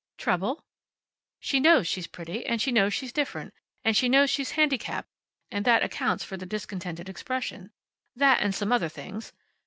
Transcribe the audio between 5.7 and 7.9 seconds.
accounts for the discontented expression.